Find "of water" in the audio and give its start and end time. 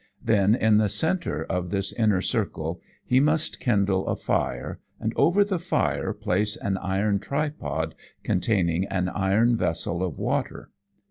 10.03-10.71